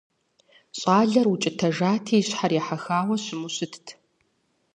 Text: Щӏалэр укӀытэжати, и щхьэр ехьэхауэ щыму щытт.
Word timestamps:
Щӏалэр 0.77 1.27
укӀытэжати, 1.33 2.13
и 2.19 2.23
щхьэр 2.27 2.51
ехьэхауэ 2.59 3.15
щыму 3.23 3.49
щытт. 3.55 3.85